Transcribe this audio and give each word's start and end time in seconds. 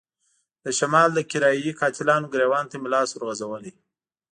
د 0.63 0.65
شمال 0.77 1.09
د 1.13 1.19
کرايه 1.31 1.61
ای 1.71 1.77
قاتلانو 1.81 2.31
ګرېوان 2.33 2.65
ته 2.71 2.75
مې 2.81 2.89
لاس 2.93 3.09
ورغځولی. 3.13 3.71